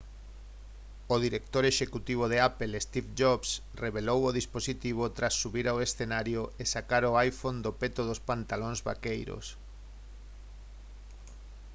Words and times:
o 1.13 1.15
director 1.25 1.63
executivo 1.67 2.23
de 2.31 2.37
apple 2.49 2.73
steve 2.87 3.09
jobs 3.19 3.49
revelou 3.83 4.19
o 4.25 4.35
dispositivo 4.39 5.03
tras 5.17 5.37
subir 5.41 5.65
ao 5.69 5.81
escenario 5.87 6.41
e 6.61 6.63
sacar 6.73 7.03
o 7.11 7.17
iphone 7.29 7.59
do 7.65 7.71
peto 7.81 8.01
dos 8.09 8.23
pantalóns 8.29 8.79
vaqueiros 8.87 9.45